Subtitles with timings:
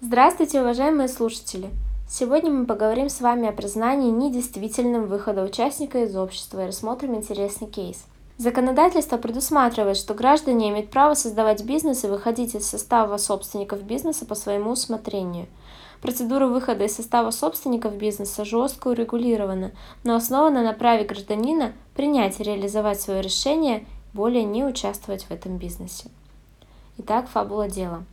[0.00, 1.70] Здравствуйте, уважаемые слушатели!
[2.08, 7.66] Сегодня мы поговорим с вами о признании недействительным выхода участника из общества и рассмотрим интересный
[7.66, 8.04] кейс.
[8.36, 14.36] Законодательство предусматривает, что граждане имеют право создавать бизнес и выходить из состава собственников бизнеса по
[14.36, 15.48] своему усмотрению.
[16.00, 19.72] Процедура выхода из состава собственников бизнеса жестко урегулирована,
[20.04, 25.56] но основана на праве гражданина принять и реализовать свое решение, более не участвовать в этом
[25.56, 26.04] бизнесе.
[26.98, 28.04] Итак, фабула дела.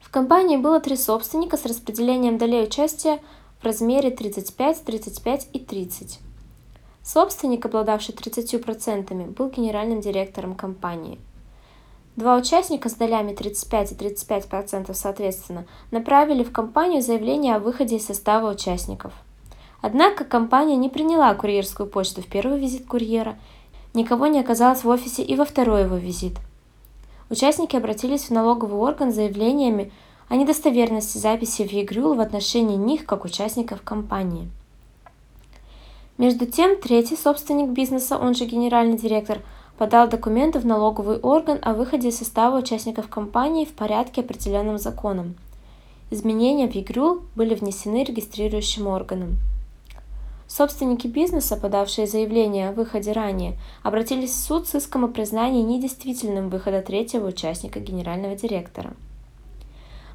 [0.00, 3.20] В компании было три собственника с распределением долей участия
[3.60, 6.20] в размере 35, 35 и 30.
[7.02, 11.18] Собственник, обладавший 30%, был генеральным директором компании.
[12.16, 18.06] Два участника с долями 35 и 35% соответственно направили в компанию заявление о выходе из
[18.06, 19.12] состава участников.
[19.82, 23.38] Однако компания не приняла курьерскую почту в первый визит курьера,
[23.92, 26.38] никого не оказалось в офисе и во второй его визит–
[27.28, 29.90] Участники обратились в налоговый орган с заявлениями
[30.28, 34.48] о недостоверности записи в ЕГРЮЛ в отношении них как участников компании.
[36.18, 39.40] Между тем, третий собственник бизнеса, он же генеральный директор,
[39.76, 45.34] подал документы в налоговый орган о выходе из состава участников компании в порядке, определенным законом.
[46.10, 49.36] Изменения в ЕГРЮЛ были внесены регистрирующим органом.
[50.48, 56.50] Собственники бизнеса, подавшие заявление о выходе ранее, обратились в суд с иском о признании недействительным
[56.50, 58.94] выхода третьего участника генерального директора.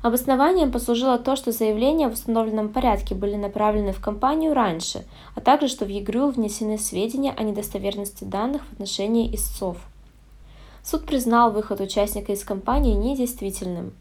[0.02, 5.68] Обоснованием послужило то, что заявления в установленном порядке были направлены в компанию раньше, а также
[5.68, 9.78] что в ЕГРЮЛ внесены сведения о недостоверности данных в отношении истцов.
[10.84, 13.94] Суд признал выход участника из компании недействительным.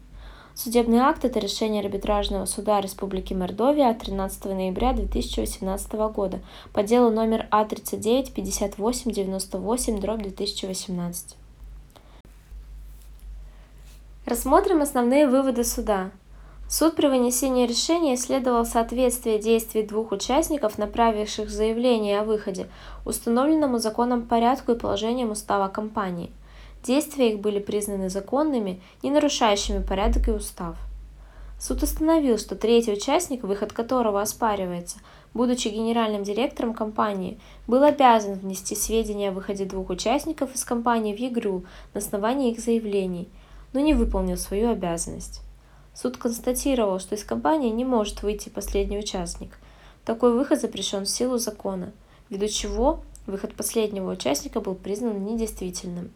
[0.53, 6.41] Судебный акт– это решение арбитражного суда Республики Мордовия от 13 ноября 2018 года
[6.73, 11.37] по делу номер А39 58 98 дробь 2018.
[14.25, 16.11] Рассмотрим основные выводы суда.
[16.67, 22.67] Суд при вынесении решения исследовал соответствие действий двух участников, направивших заявление о выходе,
[23.05, 26.29] установленному законом порядку и положениям устава компании–
[26.83, 30.77] Действия их были признаны законными, не нарушающими порядок и устав.
[31.59, 34.97] Суд установил, что третий участник, выход которого оспаривается,
[35.35, 41.19] будучи генеральным директором компании, был обязан внести сведения о выходе двух участников из компании в
[41.19, 43.29] ЕГРУ на основании их заявлений,
[43.73, 45.41] но не выполнил свою обязанность.
[45.93, 49.59] Суд констатировал, что из компании не может выйти последний участник.
[50.03, 51.91] Такой выход запрещен в силу закона,
[52.29, 56.11] ввиду чего выход последнего участника был признан недействительным.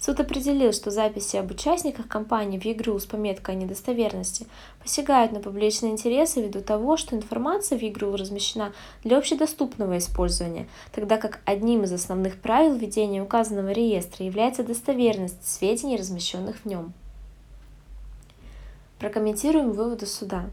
[0.00, 4.46] Суд определил, что записи об участниках компании в ЕГРУ с пометкой о недостоверности
[4.82, 8.72] посягают на публичные интересы ввиду того, что информация в ЕГРУ размещена
[9.04, 15.98] для общедоступного использования, тогда как одним из основных правил ведения указанного реестра является достоверность сведений,
[15.98, 16.94] размещенных в нем.
[18.98, 20.46] Прокомментируем выводы суда.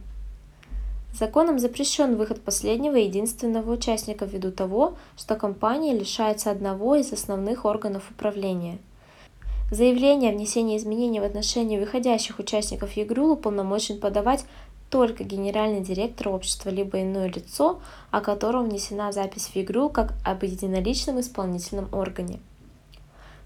[1.13, 7.63] Законом запрещен выход последнего и единственного участника ввиду того, что компания лишается одного из основных
[7.63, 8.79] органов управления–
[9.69, 14.45] Заявление о внесении изменений в отношении выходящих участников ЕГРУ уполномочен подавать
[14.89, 20.43] только генеральный директор общества либо иное лицо, о котором внесена запись в ЕГРУ как об
[20.43, 22.39] единоличном исполнительном органе.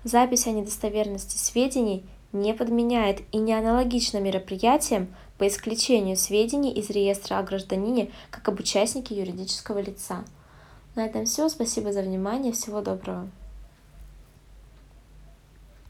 [0.04, 5.08] Запись о недостоверности сведений не подменяет и не аналогична мероприятиям
[5.40, 10.24] по исключению сведений из реестра о гражданине как об участнике юридического лица.
[10.94, 11.50] На этом все.
[11.50, 12.54] Спасибо за внимание.
[12.54, 13.28] Всего доброго.